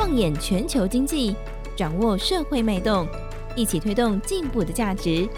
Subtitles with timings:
[0.00, 1.36] 放眼全球经济，
[1.76, 3.06] 掌握社会脉动，
[3.54, 5.28] 一起推动进步的价值。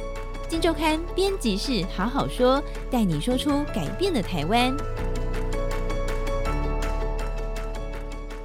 [0.49, 4.72] 金周刊编辑室好好说，带你说出改变的台湾。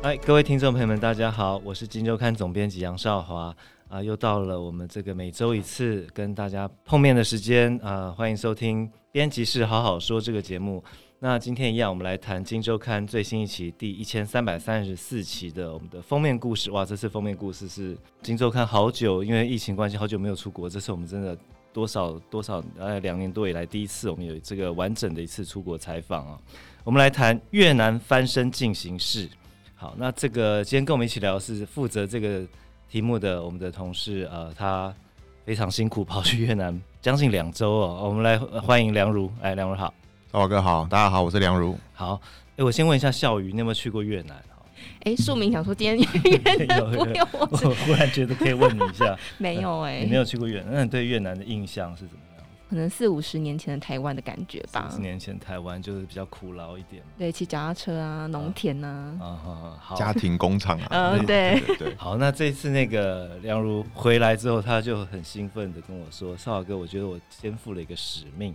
[0.02, 3.56] 嗨，各位听众朋友们，大家好，我是金周刊总编辑杨少华
[3.88, 10.84] 啊，又到了我们这个每周一次跟大家碰面的时间啊，欢迎收听编辑室好好说这个节目。
[11.20, 16.70] 那今天一样，我们来谈《金周刊》最新一期第一千三百三十四期的我们的封面故事。
[16.70, 20.70] 哇，这次封面故事是《金周刊》好久，因为疫情关系，好久没有出国。
[20.70, 21.36] 这次我们真的
[21.74, 26.40] 多少多少呃两年多以来第一次，我们有这个完整的一次出国采访啊。
[26.84, 29.28] 我们来谈越南翻身进行式。
[29.74, 32.46] 好，那这个今天跟我们一起聊是负责这个
[32.88, 34.94] 题目的我们的同事，呃，他
[35.44, 38.04] 非常辛苦跑去越南将近两周哦。
[38.08, 39.92] 我们来欢迎梁如，哎，梁如好。
[40.32, 41.78] 少华哥好，大家好，我是梁如。
[41.94, 42.20] 好，
[42.58, 44.36] 哎，我先问一下笑鱼，你有没有去过越南？
[45.06, 52.46] 哎，庶民想说今天越南 不用我，我忽然觉得可以问你一下， 没有哎、欸，你没有去过越南，那你对越南的印象是怎么样？
[52.70, 54.88] 可能四五十年前的台湾的感觉吧。
[54.90, 61.96] 四十年前台湾就是比较苦劳一点，对，骑脚踏车啊，农田呐，啊，啊好，家庭工厂啊， 嗯，对对对。
[61.96, 68.54] 好，那这次那个梁如回来之后，他就很兴奋的跟我说：“少华哥，我觉得我肩负了一个使命。”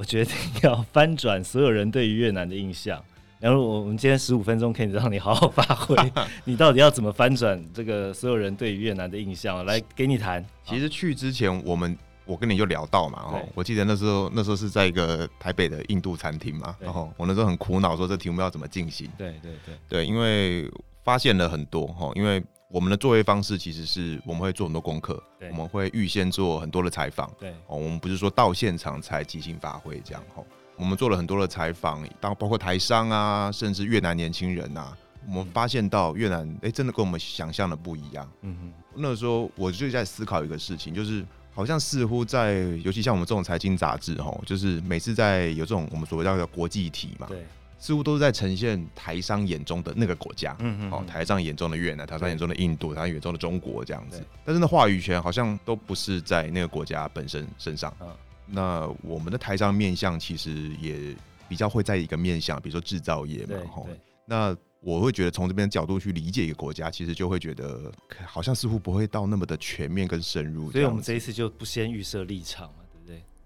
[0.00, 2.98] 我决定要翻转所有人对于越南的印象。
[3.38, 5.94] 然后我们今天十五分钟可以让你好好发挥，
[6.44, 9.62] 你到底要怎么翻转这个所有人对于越南的印象？
[9.66, 10.42] 来，给你谈。
[10.64, 19.06] 其实去之前，我们我跟你就聊到嘛，哦，我记得那时候那时候是在一个台北的印度餐厅嘛，然后我那时候很苦恼，说这题目要怎么进行？
[19.18, 20.66] 对对对对，因为
[21.04, 22.42] 发现了很多哈，因为。
[22.70, 47.44] 我们的作业方式其实是我们会做很多功课，我们会预先做很多的采访，对，哦，我们不是说到现场才即兴发挥这样，吼，我们做了很多的采访，当包括台商啊，甚至越南年轻人啊，我们发现到越南，哎，真的跟我们想象的不一样，嗯哼，那时候我就在思考一个事情，就是好像似乎在，尤其像我们这种财经杂志，吼，就是每次在有这种我们所谓叫做国际体嘛，对。
[47.80, 54.22] 似乎都是在呈现台商眼中的那个国家，嗯嗯，哦，台商眼中的越南，台商眼中的印度，台商眼中的中国这样子。
[54.44, 57.92] 但是那话语权好像都不是在那个国家本身身上。
[58.00, 58.06] 嗯，
[58.46, 61.16] 那我们的台商面向其实也
[61.48, 63.88] 比较会在一个面向，比如说制造业嘛，吼。
[64.26, 67.90] 那我会觉得从这边角度去理解一个国家，其实就会觉得
[68.26, 70.70] 好像似乎不会到那么的全面跟深入。
[70.70, 72.70] 所以我们这一次就不先预设立场。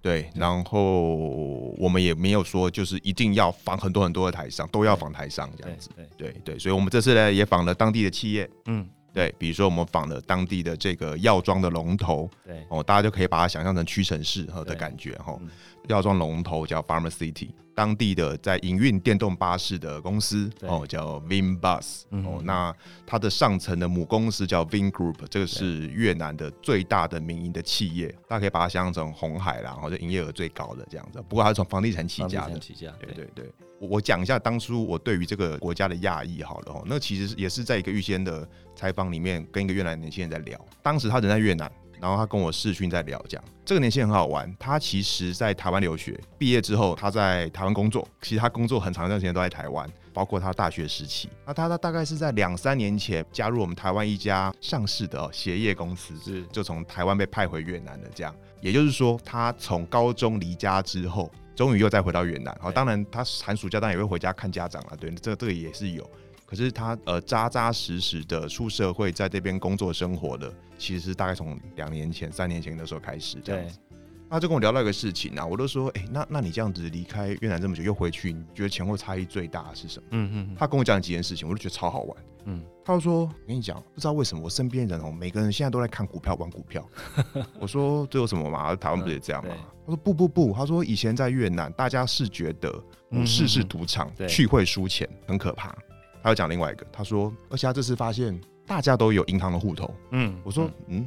[0.04, 1.14] 对，然后
[1.78, 5.88] 我们也没有说就是一定要访很多很多的台商，都要访台商这样子。
[5.96, 6.30] 对。
[6.30, 15.38] 对对，所以我们这次呢也访了当地的企业，嗯，对，比如说我们仿了当地的这个药妆的龙头，对哦，大家就可以把它想象成屈臣氏哈的感觉哈，
[15.88, 17.50] 药妆龙头叫 Pharmacity。
[17.76, 22.72] 当地的在营运电动巴士的公司哦，叫 VinBus 哦，那
[23.04, 31.20] 它的上层的母公司叫 Vingroup，这个是越南的最大的民营的企业，大家可以把它想象成红海啦，然后就营业额最高的这样子。
[31.28, 32.92] 不过它是从房地产起家的，起家。
[33.00, 41.70] 对对对，我讲一下当初我对于这个国家的讶异好了哦，那其实也是在一个预先的采访里面跟一个越南年轻人在聊，当时他人在越南。
[42.00, 44.54] 然后他跟我视讯在聊，讲这个年轻人很好玩。
[44.58, 48.06] 他其实在台湾留学，毕业之后他在台湾工作。
[48.20, 51.30] 其实他工作很长一段时间都在台湾，包括他大学时期。
[51.46, 58.34] 那他他大概是在两三年前加入我们台湾一家上市的鞋业公司，是就从台湾被派回越南的这样。
[58.60, 62.54] 也就是说，他从高中离家之后，终于又再回到越南。
[62.60, 64.96] 好，当然他寒暑假当然也会回家看家长了。
[64.98, 66.06] 对，这个这个也是有。
[66.46, 73.78] 可是他呃扎扎实实的出社会，在这边工作生活的，其实是大概从两年前、三年前的时候开始这样子。
[74.30, 80.08] 他就跟我聊到一个事情啊，我都说，哎、欸，那那你这样子离开越南这么久又回去，你觉得前后差异最大的是什么？
[80.10, 80.56] 嗯嗯。
[80.58, 82.16] 他跟我讲几件事情，我就觉得超好玩。
[82.46, 82.64] 嗯。
[82.84, 86.84] 他就说，我跟你讲，不知道为什么我身边人哦，每个人现在都在看股票、玩股票。
[87.60, 88.74] 我说这有什么嘛？
[88.74, 89.54] 台湾不是也这样吗？
[89.86, 92.72] 他说不不不，他说以前在越南，大家是觉得
[93.10, 95.76] 股市是赌场，去会输钱，很可怕。
[96.24, 99.94] 他又讲另外一个，他说，而且他这次发现大家都有银行的户头。
[100.10, 101.06] 嗯，我说，嗯，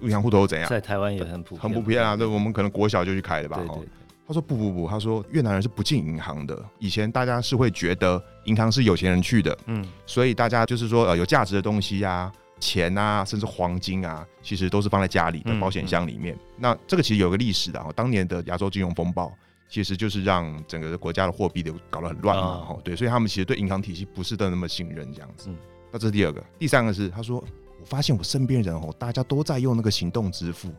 [0.00, 0.68] 银行户头又怎样？
[0.68, 2.16] 在台湾也很普很普遍啊。
[2.16, 3.56] 对，我们可能国小就去开的吧。
[3.56, 3.88] 对。
[4.26, 6.60] 他说不不不，他说越南人是不进银行的。
[6.80, 9.56] 以前大家是会觉得银行是有钱人去的。
[9.66, 16.34] 嗯，所以大家就是说，呃，有价值的东西啊，钱啊，甚至黄金啊，其实都是放在家里的保险箱里面。
[16.34, 16.56] 嗯嗯。
[16.56, 19.32] 那这个其实有个历史的啊，当年的亚洲金融风暴。
[19.68, 25.50] 其实就是让整个国家的货币流搞得很乱嘛，哦，对，所以他们其实对银行体系不是的那么信任这样子。
[25.92, 27.36] 那这是第二个，第三个是他说，
[27.78, 30.72] 我发现我身边人哦，大家都在用那个行动支付，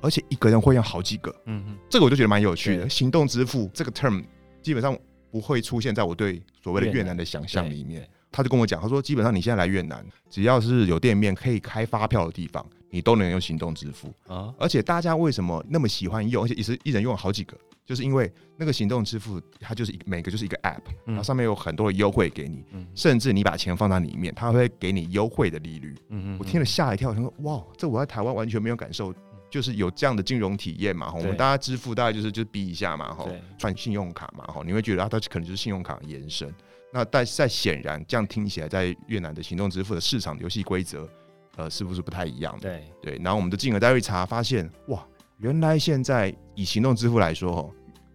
[0.00, 2.88] 而且一个人会用好几个，嗯嗯，这个我就觉得蛮有趣的。
[2.88, 4.24] 行动支付这个 term
[4.62, 4.96] 基本上
[5.30, 8.08] 不会出现在我对所谓的越南的想象里面。
[8.36, 14.52] 他就跟我讲，他说基本上你现在来越南，只要是有店面可以开发票的地方，你都能用行动支付啊。
[14.58, 17.56] 而且大家为什么那么喜欢用，而且也是一人用好几个，
[17.86, 22.62] 就是因为那个行动支付它就是一每个就是一个 app，然后上面有很多的优惠给你，
[22.94, 25.94] 甚至你把钱放在里面，它会给你优惠的利率。
[26.38, 29.14] 我听了吓一跳，我说哇，这我在台湾完全没有感受。
[29.48, 36.52] 就是有这样的金融体验嘛，我们大家支付大概就是就是逼一下嘛，哈，传信用卡嘛，哈，你会觉得啊，它可能就是信用卡延伸。
[36.92, 41.08] 那但在显然这样听起来，在越南的行动支付的市场游戏规则，
[41.56, 42.60] 呃，是不是不太一样的？
[42.60, 43.22] 对对。
[43.22, 45.06] 然后我们的金额再一查，发现哇，
[45.38, 47.72] 原来现在以行动支付来说，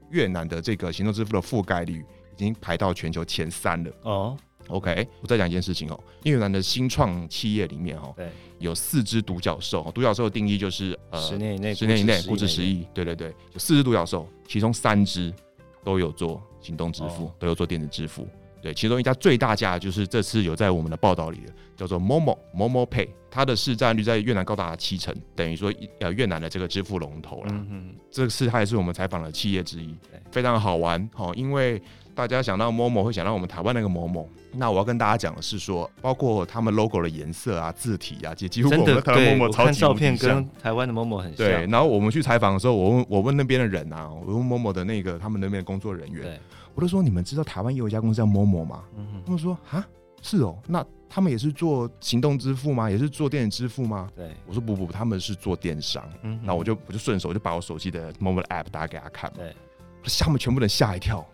[0.10, 2.04] 越南的这个行动支付的覆盖率
[2.34, 3.92] 已经排到全球前三了。
[4.04, 4.38] 哦。
[4.68, 8.30] OK，我再讲一件事情哦，越南的新创企业里面哦，对，
[8.60, 9.92] 有四只独角兽。
[9.94, 12.88] 独角兽的定义就是呃，十年以内，十年以内估值十亿。
[12.94, 15.34] 对对对，有四只独角兽，其中三只
[15.84, 18.28] 都有做行动支付，都有做电子支付。
[18.62, 27.48] 对，其中一家最大家就是这次有在我们的报道里的，叫做 Momo Momo Pay，它的市占率在越南高达七成，等于说呃越南的这个支付龙头了。
[27.50, 29.96] 嗯嗯，这次它也是我们采访的企业之一，
[30.32, 31.82] 非常好玩哦，因为。
[32.14, 41.38] 大家想到 Momo 会想到我们台湾那个 Momo，那我要跟大家讲的是说，包括他们 logo 的颜色啊、字体啊，几乎跟我们台湾 Momo 超级照片跟台湾的 Momo 很像。
[41.38, 46.38] 对，然后我们去采访的时候，我问我问那边的人啊，我问 Momo 的那个他们那边的工作人员，
[46.74, 48.84] 我就说你们知道台湾有一家公司叫 Momo 吗？
[48.98, 49.86] 嗯、他们说啊，
[50.22, 52.90] 是哦，那他们也是做行动支付吗？
[52.90, 54.10] 也是做电子支付吗？
[54.16, 56.04] 对，我说不不，他们是做电商。
[56.24, 59.54] 嗯，那我就我就顺手就把我手机的 Momo 的 app 打给他看，对，
[60.04, 61.28] 下面全部人吓一跳，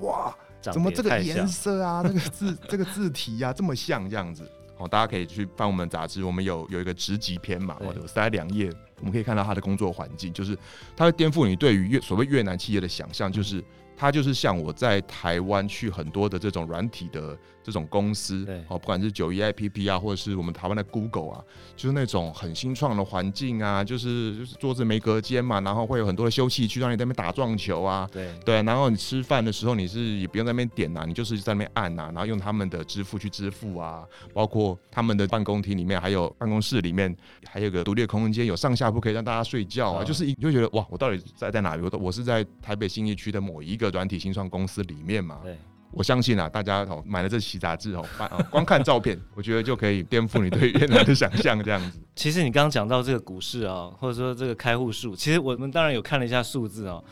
[0.00, 0.34] 哇！
[0.60, 4.50] 怎么这个颜色啊， 这个字这个字体呀、啊，这么像这样子？
[4.76, 10.58] 哦，大家可以去翻我们杂志，我们有有一个职级篇嘛，或者塞两页，我们可以看到他的工作环境，就是
[10.96, 13.62] 他会颠覆你对于越所谓越南企业的想象，就是。
[14.00, 21.44] 它就是像我在台湾去很多的这种软体的这种公司，对，哦，不管是九一 APP 啊，或者是我们台湾的 Google 啊，
[21.76, 37.14] 就是那种很新创的环境啊，就是就是桌子没隔间嘛，然后会有很多的休憩区让你在那边打撞球啊，对对，然后你吃饭的时候你是也不用在那边点呐，你就是在那边按呐，然后用他们的支付去支付啊，包括他们的办公厅里面还有办公室里面
[37.46, 41.82] 还有个独立的空间，有上下铺可以让大家睡觉啊，嗯、就是你就觉得哇，我到底在在哪里？
[41.82, 43.89] 我我是在台北信义区的某一个。
[43.90, 45.56] 软体新创公司里面嘛，对，
[45.92, 48.04] 我相信啊，大家哦买了这期杂志 哦，
[48.50, 52.00] 光看照片， 我觉得就可以颠覆你对越南的想象这样子。
[52.16, 57.02] 其实你刚刚讲到这个股市啊，或者说这个开户数，其实我们当然有看了一下数字哦，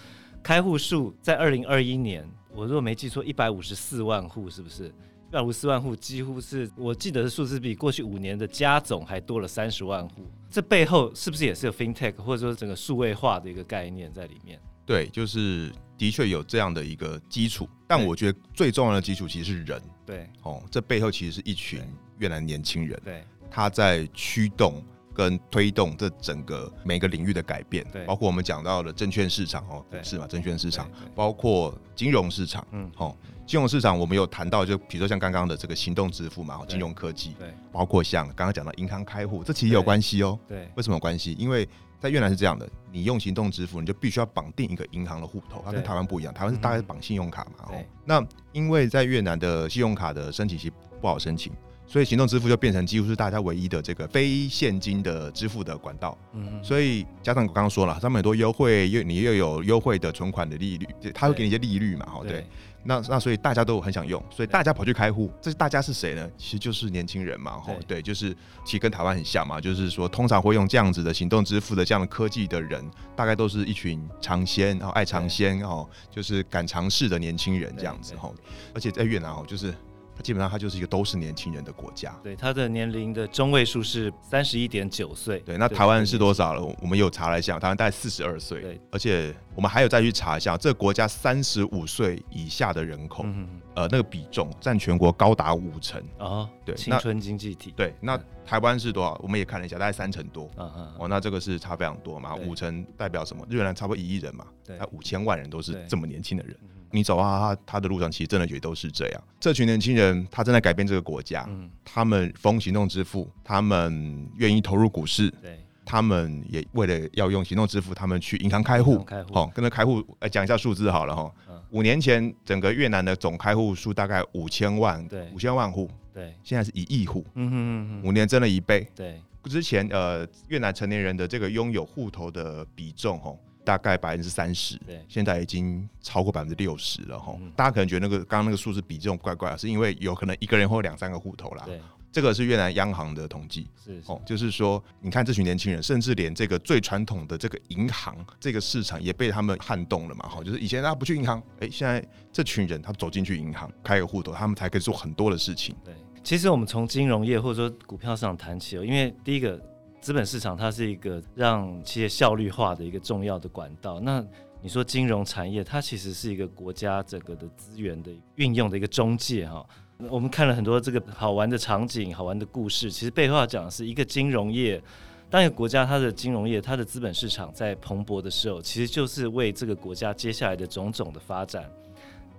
[0.43, 4.87] 开户数在二零二一年，我如果没记错，一百五十四万户，是不是？
[4.87, 10.27] 一百五十四万户，几乎是我记得的数字比过去五年的加总还多了三十万户。
[10.49, 14.59] 这背后是不是也是有 FinTech 或者说整个数位化的一个概念在里面？
[14.89, 19.83] 对，就是的确有这样的一个基础，但我觉得最重要的基础其实是人。
[20.07, 21.83] 对，哦，这背后其实是一群
[22.17, 24.83] 越南年轻人，对，他在驱动
[25.13, 30.27] 跟推动这整个每个领域的改变，对，包括我们讲到的证券市场哦，对，是嘛？
[30.27, 33.15] 证券市场，包括金融市场，嗯，哦，
[33.47, 41.37] 金融市场我们有谈到，就比如说像刚刚的这个行动支付嘛，金融科技，对，包括像刚刚讲到银行开户，这其实有关系哦，对，为什么有关系？
[41.39, 41.69] 因为
[42.01, 47.67] 在越南是这样的，你用行动支付，你就必须要绑定一个银行的户头，它跟台湾不一样，台湾是大概是绑信用卡嘛。
[47.71, 51.53] 哦，那因为在越南的信用卡的申请其实不好申请，
[51.89, 56.17] 所以行动支付就变成几乎是大家唯一的这个非现金的支付的管道。
[56.35, 62.05] 嗯，所以加上我刚刚说了，上面很多优惠，又你又有优惠的存款的利率，他会给你一些利率嘛。
[62.07, 62.47] 哈，对。
[62.85, 65.31] 那那所以大家都很想用，所以大家跑去开户。
[65.43, 66.31] 这是大家是谁呢？
[66.39, 68.33] 其实就是年轻人嘛，吼对，对，就是
[68.65, 72.83] 其实跟台湾很像嘛，就是说通常会用这样子的行动支付的这样的科技的人，
[73.17, 78.33] 大概都是一群尝鲜，然后爱尝鲜哦，就是敢尝试的年轻人这样子吼。
[78.73, 79.75] 而且在越南哦，就是。
[80.23, 82.15] 基本上它就是一个都是年轻人的国家。
[82.23, 85.39] 对，它的年龄的中位数是三十一点九岁。
[85.41, 86.63] 对，那台湾是多少了？
[86.81, 88.61] 我们有查了一下，台湾大概四十二岁。
[88.61, 96.03] 对，而且我们还有再去查一下，这个国家三十五岁以下的人口，嗯、哼呃，那个比重占全国高达五成。
[96.19, 97.73] 哦，对，青春经济体。
[97.77, 99.17] 对，那台湾是多少？
[99.23, 100.51] 我们也看了一下，大概三成多。
[100.57, 102.35] 嗯嗯哦，那这个是差非常多嘛？
[102.35, 103.47] 五成代表什么？
[103.51, 106.57] 越南差不多一亿人嘛，对，五千万人都是这么年轻的人。
[106.91, 109.23] 你走啊，他他的路上其实真的也都是这样。
[109.39, 111.45] 这群年轻人，他正在改变这个国家。
[111.49, 115.31] 嗯，他们风行动支付，他们愿意投入股市。
[115.43, 119.03] 对，他们也为了要用行动支付，他们去银行开户。
[119.05, 121.33] 开户，好，跟着开户呃讲一下数字好了哈。
[121.49, 125.91] 嗯，五年前整个越南的总开户数大概五千万，对，五千万户。
[126.13, 127.25] 对，现在是一亿户。
[127.35, 128.87] 嗯哼嗯嗯，五年增了一倍。
[128.95, 133.39] 对，之前呃，越南成年人的这个拥有户头的比重，吼。
[133.65, 137.37] 大概百分之三十，对，现在已经超过百分之六十了哈。
[137.55, 141.65] 大家可能觉得那个刚刚那个数字比这种怪怪，是因为有可能一个人或两三个户头啦。
[141.67, 141.79] 对。
[142.11, 144.11] 这个是越南央行的统计，是，是。
[144.11, 155.77] 哦，就是说，你看这群年轻人，甚至连这个最传统的这个银行这个市场也被他们撼动了嘛，哈，就是以前大家不去银行，哎，现在这群人他走进去银行开个户头，他们才可以做很多的事情。
[155.85, 159.61] 对，其实我们从金融业或者说股票市场谈起哦，因为第一个
[160.01, 164.25] 资本市场它是一个让企业效率化的一个重要的管道，那
[164.63, 169.65] 你说金融产业它其实是一个国家整个的资源的运用的一个中介哈。
[170.07, 174.81] 我们看了很多这个好玩的场景、好玩的故事，其实背后要讲的是一个金融业。
[175.29, 181.69] 当一个国家它的金融业、它的资本市场在蓬勃的时候，其实就是为这个国家接下来的种种的发展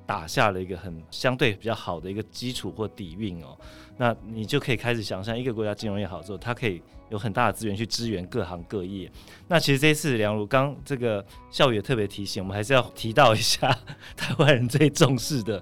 [0.05, 3.57] 打下了一个很相对比较好的一个基础或底蕴哦。
[3.97, 9.11] 那你就可以开始想象，一个国家金融业好之后，它可以有很大的资源去支援各行各业。
[9.49, 13.77] 那其实这一次梁如刚这个孝宇也特别提醒，我们还是要提到一下
[14.15, 15.61] 台湾人最重视的。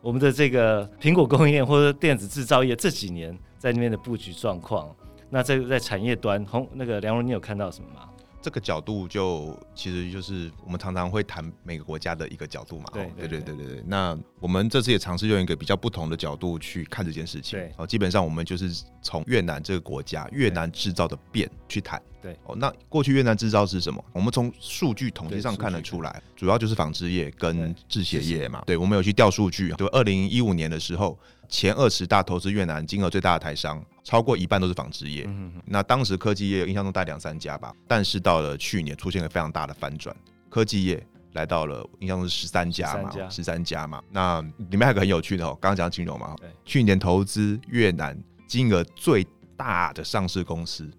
[0.00, 4.94] 我们的这个苹果供应链或者电子制造业这几年在那边的布局状况，
[5.28, 8.08] 那在在产业端，红那个梁荣，你有看到什么吗？
[8.48, 12.86] 这个角度就其实就是我们常常会谈每个国家的一个角度嘛。
[12.94, 13.84] 对对对对对对。
[13.86, 17.58] 那我们这次也尝试用一个比较不同的角度去看这件事情。
[17.58, 17.70] 对。
[17.76, 22.00] 哦，基本上我们就是从越南这个国家越南制造的变去谈。
[22.22, 22.34] 对。
[22.46, 24.02] 哦，那过去越南制造是什么？
[24.14, 28.62] 我们从数据统计上看得出来，主要就是纺织业跟制鞋业嘛。
[28.66, 29.74] 对，我们有去调数据。
[29.74, 40.14] 就二零一五年的时候，前二十大投资越南金额最大的台商，超过一半都是纺织业，嗯、哼那当时科技业印象中大概两三家吧，但是到了去年出现了非常大的反转，
[40.50, 43.86] 科技业来到了印象中是十三家嘛，十三家。
[43.86, 44.02] 嘛。
[44.10, 44.40] 那
[44.70, 46.50] 里面还有个很有趣的哦，刚刚讲金融嘛，对。
[46.64, 49.26] 去年投资越南金额最
[49.56, 50.90] 大的上市公司，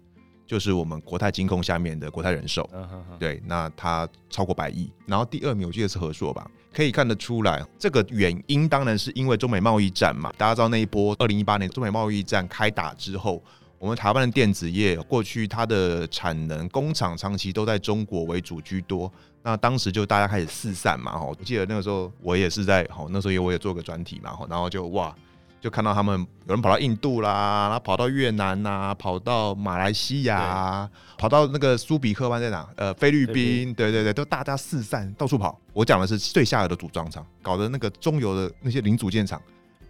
[0.50, 6.44] 就是我们国泰金控下面的国泰人寿，嗯、哼哼对，那它超过百亿，然后第二名我记得是和硕吧。
[6.74, 10.32] 可以看得出来，这个原因当然是因为中美贸易战嘛。
[10.36, 13.40] 大家知道那一波二零一八年中美贸易战开打之后，
[13.78, 19.08] 我们台湾的电子业过去它的产能工厂长期都在中国为主居多，
[19.44, 21.12] 那当时就大家开始四散嘛。
[21.12, 25.14] 哈，我记得那个时候我也是在，好那时候也我也做个专题嘛，然后就哇。
[25.60, 32.66] 就看到他们有人跑到印度啦，然后跑到越南呐、啊，跑到马来西亚、啊，跑到那个苏比克湾在哪？
[32.76, 35.60] 呃，菲律宾，对对对，都大家四散到处跑。
[35.74, 39.40] 我讲的是最下游的组装厂，搞得那个中游的那些零组件厂，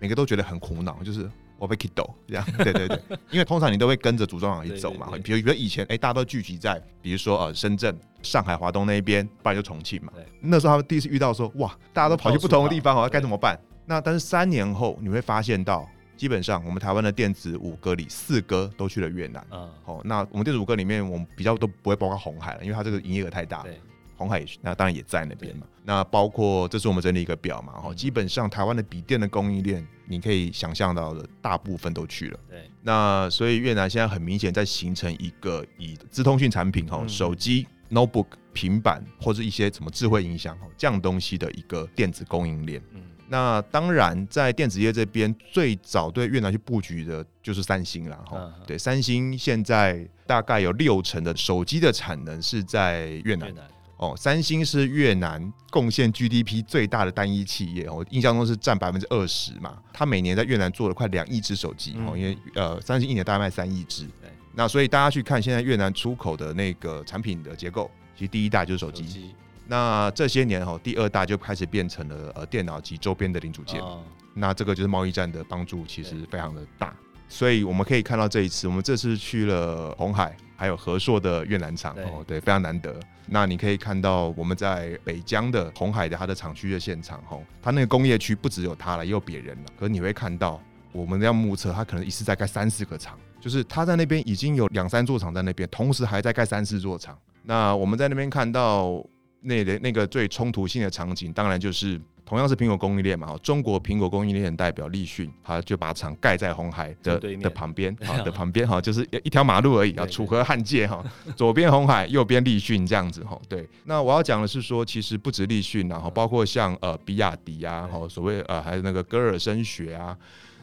[0.00, 2.44] 每个都觉得很苦恼，就是我被 kiddo 这样。
[2.58, 3.00] 对对对，
[3.30, 5.06] 因为通常你都会跟着组装厂一走嘛。
[5.22, 10.12] 比如比如以前，哎，大家都聚集在，比如说呃深圳、上海、华东那一边，不然就重庆嘛。
[10.40, 13.56] 那时候他们第一次遇到说，哇，大家都跑去不同的地方，好，该怎么办？
[13.90, 15.84] 那但是三年后你会发现到，
[16.16, 19.44] 基本上我们台湾的电子五哥里四哥都去了越南。
[19.50, 23.64] 嗯，好，那我们电子五哥里面，我们比较都不会包括红海了，因为它这个营业额太大。
[23.64, 23.80] 对，
[24.16, 25.66] 红海也那当然也在那边嘛。
[25.82, 32.38] 那包括这是我们整理一个表嘛，哈、嗯，基本上台湾的笔电的供应链，你可以想象到的大部分都去了。
[32.48, 42.80] 对，那所以越南现在很明显在形成一个以资通讯产品哈，嗯、手机、notebook、平板或者一些什么智慧音响哈这样东西的一个电子供应链。
[42.92, 43.02] 嗯。
[43.32, 48.38] 那当然，在电子业这边，最早对越南去布局的就是三星了哈。
[48.38, 48.66] Uh.
[48.66, 53.48] 对，三星现在大概有六成的手机的产能是在越南。
[53.48, 53.64] 越南
[53.98, 59.78] 哦，三星是越南贡献 GDP 最大的单一企业，我印象中是占百分之二十嘛。
[59.92, 64.04] 它每年在越南做了快两亿只手机哦，嗯、因为呃，三星一年大概卖三亿只。
[64.20, 69.34] 对那所以大家去看现在越南出口的那个产品的结构，其实第一大就是手机。
[69.70, 73.80] 那这些年哈，第二大就开始变成了呃电脑及周边的零组件。
[73.80, 74.02] 哦、
[74.34, 76.92] 那这个就是贸易战的帮助，其实非常的大。
[77.28, 82.92] 所以我们可以看到这一次，我们这次去了红海，还有和硕的越南厂哦，对，非常难得。
[83.26, 89.70] 那你可以看到我们在北疆的红海的它的厂区的现场哈，它那个工业区不只有它了，也有别人了。
[89.78, 90.60] 可是你会看到，
[90.90, 97.16] 我们要目测，它可能一次在盖三四个厂，就是它在那边已经有两三座厂在那边，同时还在盖三四座厂。
[97.44, 99.00] 那我们在那边看到。
[99.42, 111.04] 那的那个最冲突性的场景，当然就是同样是苹果供应链嘛，中国苹果供应链代表立讯，他就把厂盖在红海的的旁边，好 的旁边哈，就是一条马路而已啊，楚河汉界哈，
[111.34, 113.68] 左边红海，右边立讯这样子哈，对。
[113.84, 120.16] 那我要讲的是说，其实不止立讯，然后包括像呃比亚迪啊，哈，所谓呃还有那个戈尔声学啊。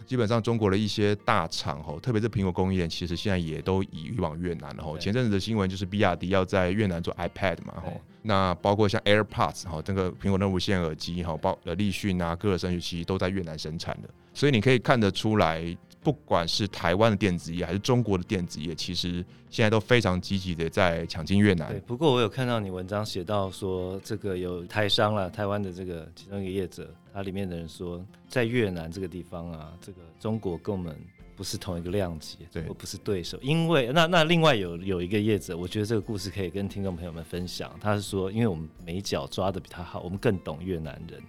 [0.08, 4.98] 基本上中国的一些大厂吼，特别是苹果供应链，其实现在也都移往越南了吼。
[4.98, 14.08] 前阵子的新闻就是比亚迪要在越南做 iPad 嘛吼，那包括像 AirPods 哈，这个苹果的无线耳机哈，包呃立讯啊，歌尔声学其实都在越南生产的。
[14.34, 21.68] 所以你可以看得出来，不管是台湾的电子业还是中国的电子业，其实现在都非常积极的在抢进越南。
[21.70, 30.96] 对，不过我有看到你文章写到说，这个有台商啦，台湾的这个其中一个业者，他里面的人说，在越南这个地方啊，这个中国跟我们
[31.36, 33.40] 不是同一个量级，对，我不是对手。
[33.42, 37.76] 因为那那另外有有一个业者，我觉得这个故事可以跟听众朋友们分享。
[37.82, 41.20] 他是说，因为我们美脚抓的比他好，我们更懂越南人，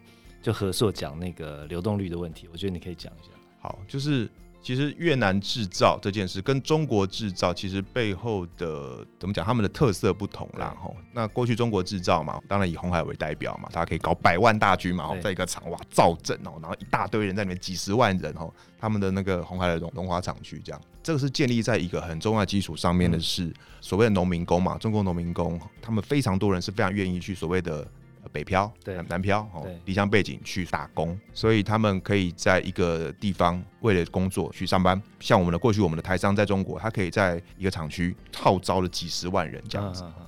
[0.43, 3.33] 就何硕讲那个流动率的问题，我觉得你可以讲一下。
[3.59, 4.29] 好，就是。
[4.61, 10.77] 其实越南制造这件事跟中国制造其实背后的怎么讲，他们的特色不同啦。
[10.83, 27.87] 吼，那过去中国制造嘛，当然以红海为代表嘛，大家可以搞百万大军嘛，在一个厂哇造镇哦，然后一大堆人在里面，几十万人哦，他们的那个红海的荣荣华厂区这样，这个是建立在一个很重要基础上面的是所谓的农民工嘛，中国农民工，他们非常多人是非常愿意去所谓的。
[28.29, 35.01] 北漂，对，南漂，哦，离乡背景去打工，所以他们可以在一个地方为了工作去上班。
[35.21, 40.05] 像我们的过去，我们的台商在中国，他可以在一个厂区号召了几十万人这样子。
[40.05, 40.27] 啊啊啊、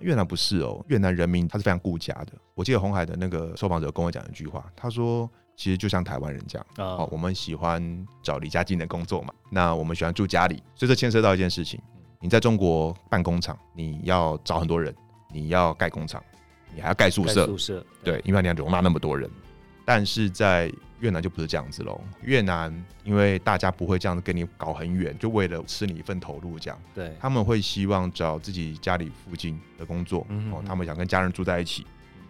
[0.00, 2.32] 越南不是哦，越南人民他是非常顾家的。
[2.54, 11.80] 我记得红海的那个受访者跟我讲一句话，他说：“其实就像台湾人这样，哦、啊，我们喜欢找离家近的工作嘛，那我们喜欢住家里，所以这牵涉到一件事情：
[12.20, 14.94] 你在中国办工厂，你要找很多人，
[15.32, 16.22] 你要盖工厂。”
[16.74, 19.28] 你还要盖宿舍，宿舍对，对，因为你要容纳那么多人。
[19.84, 20.70] 但是在
[21.00, 21.98] 越南就不是这样子喽。
[22.20, 26.78] 越南因为大家不会这样子跟你搞很远，就为了吃你一份投入这样。
[26.94, 31.86] 对，他们会希望找自己家里附近的工作，嗯、哦，他们想跟家人住在一起。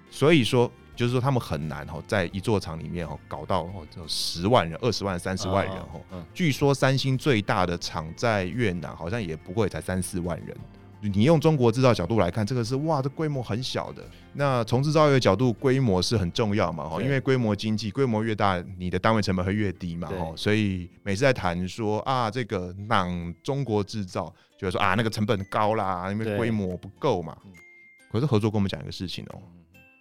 [0.09, 3.68] 所以说，就是说他们很难哦，在一座厂里面哦，搞到
[4.07, 6.00] 十万人、二十万、三十万人哦。
[6.11, 10.57] 哦据说三星最大的厂在越南好像也不过才三四万人。
[11.00, 14.02] 你用中国制造角度来看，这个是哇，这规模很小的。
[14.32, 16.88] 那从制造业的角度，规模是很重要嘛？
[16.88, 20.08] 哈，因为规模经济，规模越大，你的单位成本会越低嘛？
[20.08, 27.36] 哈，所以每次在谈说啊，这个让中国制造，就是说啊，那个成本高啦，因为规模不够嘛。
[28.10, 29.40] 可是合作跟我们讲一个事情哦。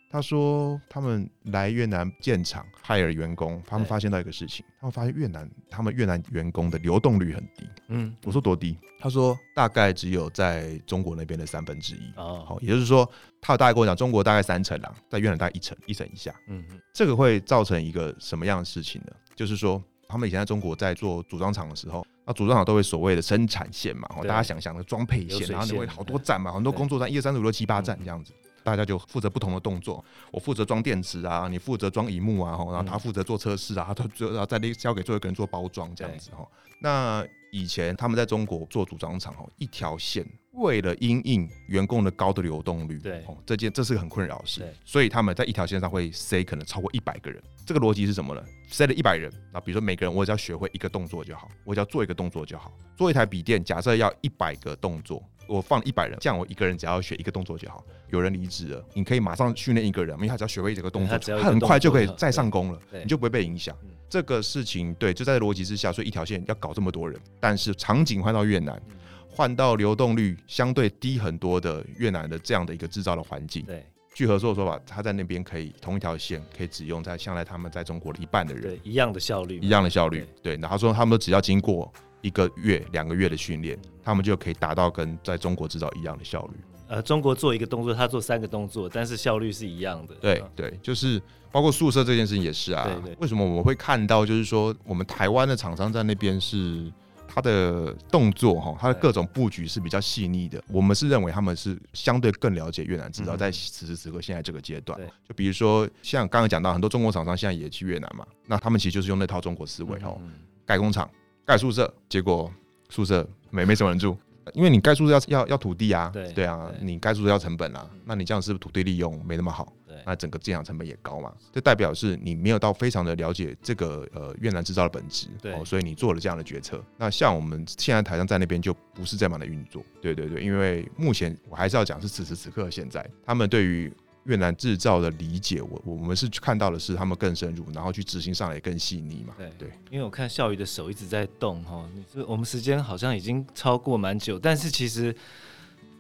[0.10, 7.68] 他说，他们来越南建厂、hire 员工，他们发现到一个事情，他们发现越南他们越南员工的流动率很低。
[7.90, 8.78] 嗯，我说多低？
[9.00, 12.12] 他说大概只有在中国那边的三分之一。
[12.16, 13.08] 哦，好，也就是说，
[13.42, 16.34] 他大概跟我讲，中国大概三成啦，在越南大概一成，一成以下。
[16.48, 19.12] 嗯嗯，这个会造成一个什么样的事情呢？
[19.36, 28.34] 就是说，他们以前在中国在做组装厂的时候，那组装厂都会所谓的生产线嘛，大家想象的装配线，然后你会好多站嘛，很多工作站，一二三四五六七八站这样子。
[28.68, 36.46] 大家就负责不同的动作，我负责装电池啊，你负责装荧幕啊，然后他负责做测试啊， 他最后再交给最后一个人做包装这样子哈。
[36.82, 40.26] 那以前他们在中国做组装厂哦，一条线
[40.56, 47.42] 为了因应员工的高的流动率，对，这件这是个很困扰的事，所以他们在一条线上会塞可能超过一百个人。
[47.66, 48.44] 这个逻辑是什么呢？
[48.68, 52.70] 塞了一百人，那比如说每个人我只要学会一个动作就好，我只要做一个动作就好。
[52.98, 55.24] 做一台笔电，假设要一百个动作。
[55.48, 57.84] 我放一百人，这样我一个人只要学一个动作就好。
[58.10, 63.76] 有人离职了，你可以马上训练一个人，因为他只要学会这个动作，他很快就可以再上工了，你就不会被影响。
[64.10, 68.82] 这个事情对，就在逻辑之下，所以一条线要搞这么多人，但是场景换到越南，
[69.30, 73.66] 换到流动率相对低很多的越南的这样的一个制造的环境。
[73.66, 80.26] 对，据合硕的说法，他在那边可以同一条线可以只用在向来他们在中国的一半的人，对，一样的效率，一样的效率。
[80.42, 81.92] 对，然后说他们只要经过。
[82.22, 86.54] 一个月、两个月的训练，他们就可以达到跟在中国制造一样的效率。
[86.90, 90.16] 呃，中国做一个动作，他做三个动作，但是效率是一样的。
[90.22, 92.86] 对对，就是包括宿舍这件事情也是啊。
[92.86, 93.18] 对对。
[93.20, 96.90] 为什么我们会看到，就是说我们台湾的厂商在那边是
[97.28, 100.64] 他的动作哈，他的各种布局是比较细腻的。
[100.70, 104.98] 我们是认为他们是相对更了解越南制造，在此时此刻现在这个阶段。
[105.28, 110.18] 就比如说像刚刚讲到很多中国厂商现在也去越南嘛，那他们其实就是用那套中国思维哈，
[110.66, 111.10] 盖工厂。
[111.48, 112.54] 盖宿舍，结果
[112.90, 114.18] 宿舍没没什么人住，
[114.54, 119.72] 因为你盖宿舍要要要土地啊，对对啊，对你盖宿舍要成本啊，那你这样是不是土地利用没那么好？
[119.88, 126.84] 对，那整个建厂成本也高嘛，这代表是你没有到非常的了解这个呃越南制造的本质，对、哦，所以你做了这样的决策。
[126.98, 133.90] 那像我们现在台商在那边就不是这样的运作，对对对，因为目前我还是要讲是此时此刻现在他们对于。
[134.28, 139.34] 越南制造的理解，我我们是看到的是他们更深入，然后去执行上也更细腻嘛。
[139.38, 145.16] 对对，因为我看笑宇的手一直在动哈，你是我们时间好像已经超过蛮久，但是其实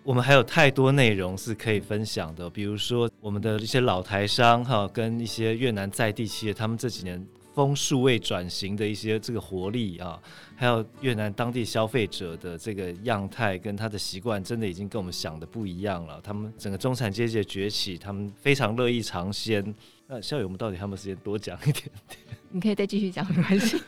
[0.03, 7.25] 我们还有太多内容是可以分享的，比如说我们的一些老台商哈，跟一些越南在地企业，他们这几年
[7.57, 10.21] 风数位转型的一些这个活力啊，
[10.55, 16.21] 还有越南当地消费者的这个样态跟他的习惯，真的已经跟我们想的不一样了。
[16.21, 19.73] 他们整个中产阶级的崛起，他们非常乐意尝鲜。
[20.05, 22.19] 那校友，我们到底还有没有时间多讲一点点？
[22.51, 23.81] 你可以再继续讲，没关系。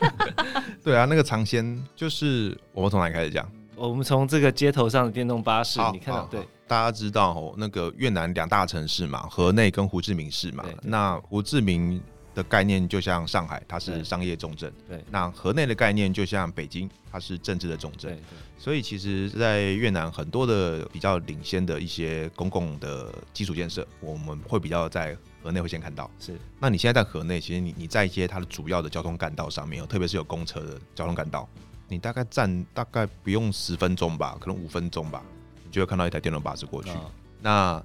[0.83, 3.47] 对啊，那个尝鲜就是我们从哪里开始讲？
[3.75, 6.41] 我们从这个街头上的电动巴士，你看到对。
[6.67, 10.65] 大家知道哦，那个越南两大城市嘛，河内跟胡志明市嘛。
[10.83, 12.01] 那胡志明
[12.35, 14.71] 的概念就像上海，它是商业重镇。
[14.87, 15.03] 对。
[15.09, 18.15] 那河内的概念就像北京，它是政治的重镇。
[18.15, 18.21] 对。
[18.57, 26.09] 所以其实，在越南很多的比较领先的一些公共的基础建设，我们会比较在河内会先看到。
[26.19, 26.37] 是。
[26.59, 31.47] 那你现在在河内，其实你你在一些它的主要的交通干道上面，特别是有公车的交通干道，
[31.87, 35.23] 你大概站大概不用十分钟吧，可能五分钟吧。
[35.63, 36.89] 你就会看到一台电动巴士过去。
[36.89, 37.11] 哦、
[37.41, 37.83] 那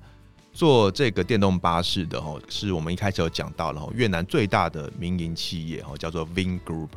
[0.55, 6.89] 做这个电动巴士的哦，是我们一开始有讲到了越南最大的民营企业哦，叫做 Vingroup。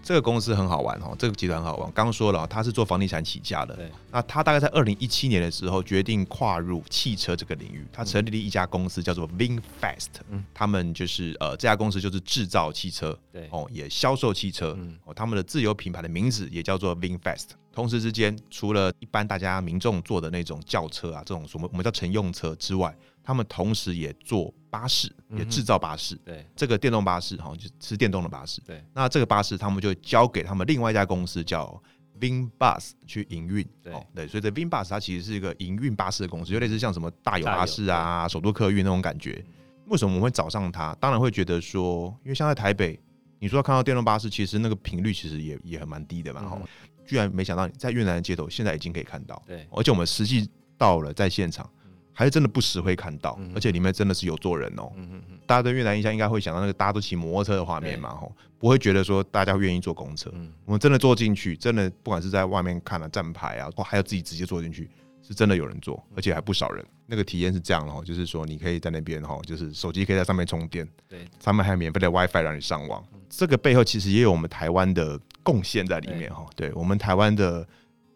[0.00, 1.92] 这个公司很好玩哦，这个集团很好玩。
[1.92, 3.74] 刚刚说了，他是做房地产起家的。
[3.74, 3.90] 对。
[4.10, 10.06] 那他大概在二零一七年的时候决定跨入汽车这个领域，他成立了一家公司叫做 VinFast。
[10.30, 10.42] 嗯。
[10.54, 14.74] 他们就是呃，这家公司就是制造汽车，对哦，也销售汽车。
[14.78, 14.96] 嗯。
[15.04, 17.48] 哦，他们的自有品牌的名字也叫做 VinFast。
[17.78, 26.16] 同时之间，除了一般大家民众坐的那种轿车啊，这种什么我们叫乘用车之外，他们同时也做巴士，也制造巴士。
[26.24, 28.60] 对，这个电动巴士哈，就是电动的巴士。
[28.62, 31.80] 对，那这个巴士他们就交给他们另外一家公司叫
[32.18, 33.64] VinBus 去营运。
[33.80, 39.40] 对，对，所以这 VinBus 它其实是一个营运巴士的公司，就类似像什么大有巴士啊、首都客运那种感觉。
[39.86, 40.92] 为什么我们会找上它？
[40.96, 42.98] 当然会觉得说，因为像在台北，
[43.38, 46.40] 你说看到电动巴士，其实那个频率其实也也很蛮低的嘛。
[46.40, 46.60] 哈。
[47.08, 51.68] 居然没想到你在越南的街头现在已经可以看到，对，而且我们实际到了在现场，
[52.12, 54.92] 还是真的不时会看到，而且里面真的是有坐人哦。
[55.46, 60.30] 大家对越南印象应该会想到那个大家都骑摩托车的画面嘛，吼，不会觉得说大家愿意坐公车。
[60.66, 64.90] 我们真的坐进去，真的不管是在外面看了站牌啊，或还有自己直接坐进去，
[65.26, 66.84] 是真的有人坐，而且还不少人。
[67.06, 73.02] 那个体验是这样哦，就是说你可以在那边哈，就是手机可以在上面充电，对，上面还有免费的 WiFi 让你上网。
[73.30, 75.18] 这个背后其实也有我们台湾的
[75.48, 76.44] 贡献在里面哈。
[76.54, 77.66] 对，我们台湾的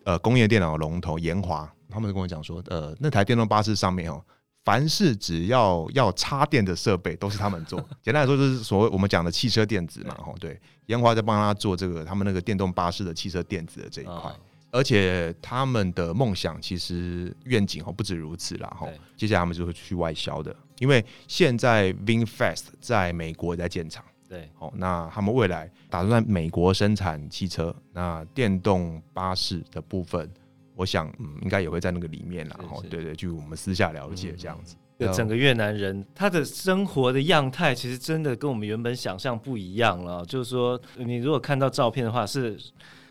[0.04, 4.22] 呃工业电脑龙头研华，他们就跟我讲说，呃，那台电动巴士上面哦，
[4.66, 7.80] 凡是只要要插电的设备都是他们做。
[8.04, 14.30] 简单来说，就是所谓我们讲的汽车电子嘛，哈，对，研华在帮他做这个他们那个电动巴士的汽车电子的这一块。
[14.74, 30.26] 而且他们的梦想其实愿景哦不止如此啦哈，接下来他们就会去外销的，因为现在 VinFast 在美国在建厂，对，哦，那他们未来打算在美国生产汽车，那电动巴士的部分，
[30.74, 34.74] 我想嗯应该也会在那个里面啦，哈，对对，就我们私下了解这样子。
[35.12, 42.58] 整个越南人他的生活的样态其实真的跟我们原本想象不一样了，就是说你如果看到照片的话是。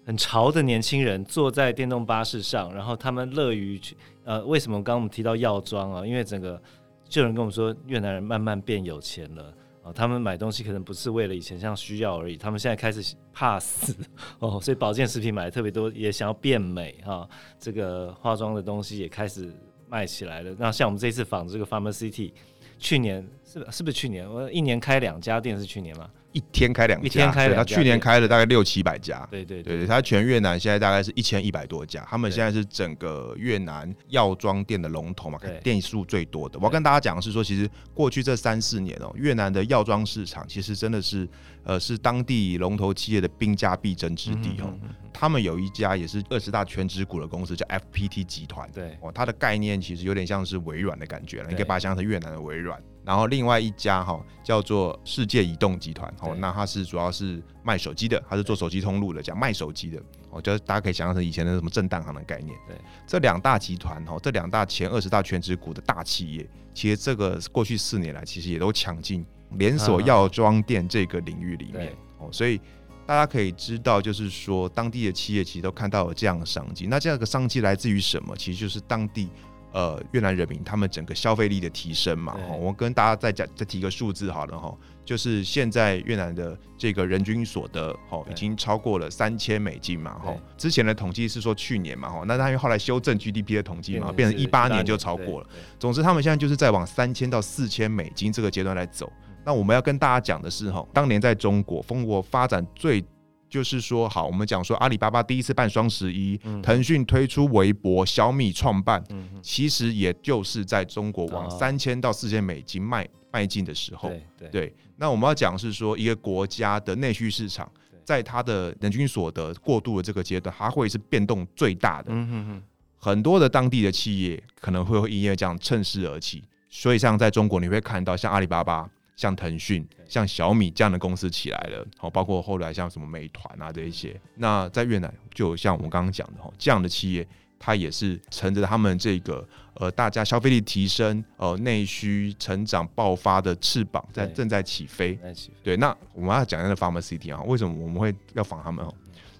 [0.04, 6.04] 很潮的年轻人坐在电动巴士上，然后他们乐于去呃，为什么刚刚我们提到药妆啊？
[6.04, 6.60] 因为整个
[7.08, 13.96] 就有人跟我们说，越南人慢慢变有钱了啊，他们买东西可能不是为了以前像需要而已，他们现在开始怕死
[14.40, 17.28] 哦，所以保健食品买的特别多，也想要变美哈。
[17.60, 19.52] 这个化妆的东西也开始
[19.88, 20.56] 卖起来了。
[20.60, 22.32] 那像我们这一次访这个 Farmer City，
[22.78, 24.30] 去年是是不是去年？
[24.30, 26.10] 我一年开两家店是去年吗？
[26.32, 36.58] 一天开两家，一天开，他去年开了大概六七百家，对对对，对，他全越南现在大概是一千一百多家，他们现在是整个越南药妆店的龙头嘛，店数最多的。
[36.60, 41.28] 我要跟大家讲的是说，其实过去这三四年哦，越南的药妆市场其实真的是，
[41.64, 44.74] 呃，是当地龙头企业的兵家必争之地哦。
[45.14, 48.98] 他们有一家也是二十大全职股的公司叫 FPT 集团，对。
[49.02, 52.82] 哦，它的概念其实有点像是微软的感觉了，你可以把它想成越南的微软。
[53.04, 62.56] 然后另外一家哈叫做世界移动集团哦，那它是主要是卖手机的，它是做手机通路的，讲卖手机的哦，就是大家可以想象成以前的什么正当行的概念。
[62.68, 62.76] 对，
[63.08, 72.62] 这两大集团哈，这两大前二十大全职股的大企业，其实这个过去四年来其实也都抢进连锁药妆店这个领域里面哦，所以
[73.08, 76.86] 大家可以知道，就是说当地的企业其实都看到了这样的商机。
[76.86, 78.36] 那这样的商机来自于什么？
[78.38, 79.28] 其实就是当地。
[79.72, 90.36] 呃，越南人民他们整个消费力的提升嘛，我跟大家再讲再提个数字好了哈，就是现在越南的这个人均所得哈，已经超过了三千美金嘛哈。
[90.58, 95.48] 之前的统计是说去年嘛哈，那他因为后来修正 GDP 的统计嘛，变成一八年就超过了。
[95.80, 99.12] 总之，他们现在就是在往三千到四千美金这个阶段来走。
[99.44, 103.04] 那我们要跟大家讲的是哈，当年在中国，中国发展最
[103.52, 114.10] 就是说，好，我们讲说阿里巴巴第一次办双十一，腾讯推出微博，小米创办，嗯、其实也就是在中国往三千到四千美金迈迈进的时候。
[114.50, 117.70] 对，那我们要讲是说，一个国家的内需市场，
[118.06, 122.06] 在它的人均所得过渡的这个阶段，它会是变动最大的。
[122.08, 122.64] 嗯、哼哼
[122.98, 128.90] 很多的当地的企业可能会因为这样趁势而起，所以像在中国，你会看到像阿里巴巴。
[129.16, 134.20] 像腾讯、像小米这样的公司起来了，好，包括后来像什么美团啊这一些。
[134.36, 137.28] 那在越南，就像我刚刚讲的哈，这样的企业，
[137.60, 145.20] 它也是乘着他们这个呃大家消费力提升、呃内需成长爆发的翅膀，在正在起飞。
[145.64, 148.94] 对，那我们要讲一下 Pharma City 啊，为什么我们会要访他们哦？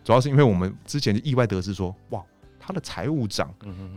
[0.04, 2.24] 主要是因为我们之前就意外得知说，哇。
[2.72, 3.54] 他的财务长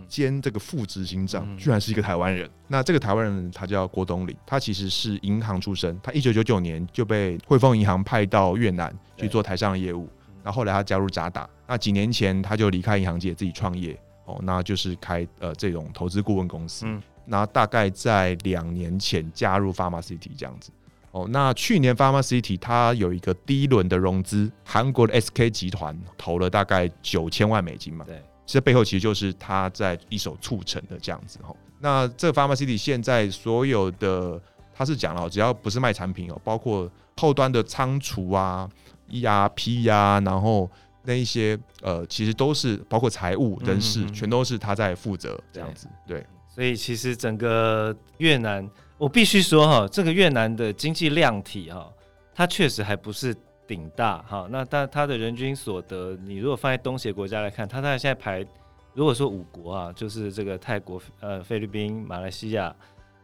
[0.08, 2.50] 兼这个副执行长，居然是一个台湾人。
[2.66, 10.08] 那这个台湾人他叫郭东林，他其实是银行出身，他一九九九年就被汇丰银行派到越南去做台商的业务。
[10.42, 16.84] 那后来他加入渣打，那几年前他就离开银行界自己创业哦，那就是开呃这种投资顾问公司。
[17.24, 20.70] 那大概在两年前加入 Pharma City 这样子
[21.12, 21.26] 哦。
[21.30, 28.04] 那去年 Pharma City 他有一个第一轮的融资，韩国的 SK 集团投了大概九千万美金嘛。
[28.04, 28.20] 对。
[28.46, 31.54] 这背后其实就是他在一手促成的这样子哈。
[31.80, 34.40] 那这个 Pharma City 现在所有的，
[34.74, 38.68] 他是讲了，只要不是卖产品哦，包括后端的仓储啊、
[39.10, 40.70] ERP 呀、啊，然后
[41.02, 45.86] 那一些呃，其实都是包括财务人事，全都是他在负责这样子。
[46.06, 51.90] 对，所以其实整个越南，我必须说哈，这个越南的经济量体哈，
[52.34, 53.34] 它确实还不是。
[53.66, 58.44] 顶大哈，那但它的人均所得，你如果放在东协国家来看，它大概现在排，
[58.92, 62.74] 如果说五国啊，就是这个泰国、呃菲律宾、马来西亚、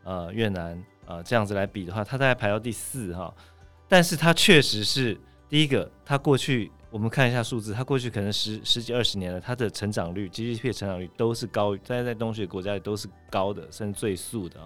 [0.04, 3.34] 呃越南呃这样子来比的话，它大概排到第四哈。
[3.88, 14.58] 但是它确实是第一个，它过去我们看一下数字，它过去可能十十几二十年了，它的成长率 GDP 的成长率都是高，在在东协国家里都是高的，甚至最速的。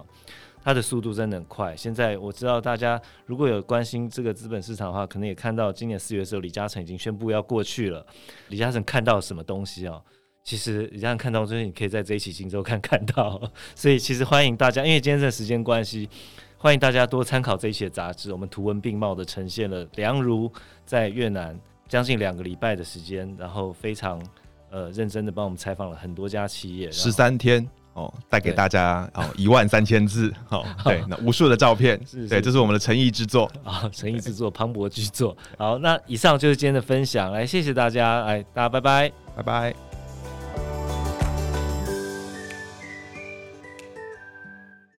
[0.63, 1.75] 它的速度真的很快。
[1.75, 8.03] 现在我知道大家如果有关心这个资本市场的话，可能也看到今年四月的时候，李嘉诚已经宣布要过去了。
[8.49, 10.01] 李嘉诚看到什么东西啊？
[10.43, 13.39] 其实李嘉诚看到就是你可以在这一期《今周刊》看到。
[13.75, 16.09] 所以其实欢迎大家，因为今天这个时间关系，
[16.57, 18.31] 欢迎大家多参考这一期的杂志。
[18.31, 20.51] 我们图文并茂的呈现了梁如
[20.83, 21.55] 在越南
[21.87, 24.21] 将近两个礼拜的时间，然后非常
[24.69, 27.67] 呃认真的帮我们采访了很多家企业，十三天。
[27.95, 35.33] 哦，带给大家哦一万三千字，哦、 对，那无数的照片，是是对，这是我们的诚意之作 啊，诚意之作，磅礴巨作。
[35.57, 39.94] 好，那以上就是今天的分享，来谢谢大家，来大家拜拜，拜拜。